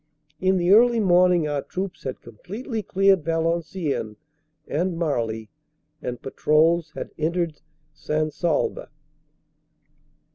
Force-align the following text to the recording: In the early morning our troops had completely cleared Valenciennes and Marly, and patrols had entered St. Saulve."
In 0.39 0.57
the 0.57 0.71
early 0.71 0.99
morning 0.99 1.47
our 1.47 1.61
troops 1.61 2.05
had 2.05 2.21
completely 2.23 2.81
cleared 2.81 3.23
Valenciennes 3.23 4.15
and 4.67 4.97
Marly, 4.97 5.51
and 6.01 6.19
patrols 6.23 6.93
had 6.95 7.11
entered 7.19 7.61
St. 7.93 8.33
Saulve." 8.33 8.87